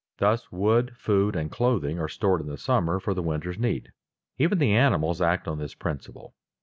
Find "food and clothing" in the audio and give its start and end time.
0.97-1.99